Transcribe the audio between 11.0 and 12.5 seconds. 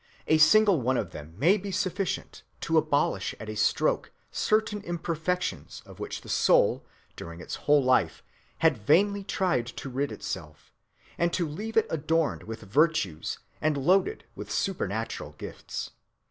and to leave it adorned